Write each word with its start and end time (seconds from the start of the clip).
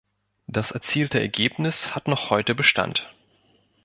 Das 0.47 0.71
erzielte 0.71 1.19
Ergebnis 1.19 1.93
hat 1.93 2.07
noch 2.07 2.31
heute 2.31 2.55
Bestand. 2.55 3.13